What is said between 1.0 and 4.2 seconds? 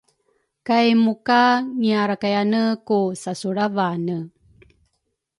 muka ngiarakayane ku sasulravane.